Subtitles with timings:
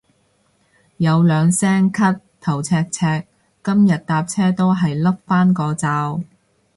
[0.97, 3.27] 有兩聲咳頭赤赤，
[3.63, 6.23] 今日搭車都係笠返個罩